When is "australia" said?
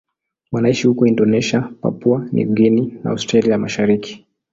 3.11-3.51